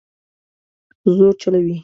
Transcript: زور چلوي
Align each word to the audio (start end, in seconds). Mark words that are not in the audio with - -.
زور 1.15 1.33
چلوي 1.41 1.75